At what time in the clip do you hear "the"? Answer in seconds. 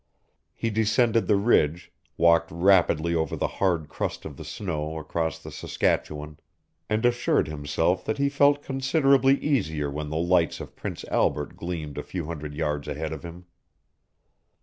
1.27-1.35, 3.35-3.47, 4.35-4.43, 5.37-5.51, 10.09-10.17